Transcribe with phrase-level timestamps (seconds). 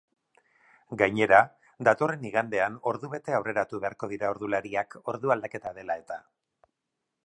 [1.01, 1.41] Gainera,
[1.89, 6.21] datorren igandean ordubete aurreratu beharko dira ordulariak ordu aldaketa dela eta.